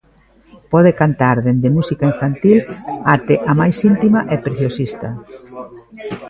[0.71, 2.57] Pode cantar dende música infantil
[3.15, 5.09] até a máis íntima e preciosista.